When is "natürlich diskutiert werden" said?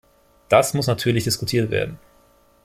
0.87-1.99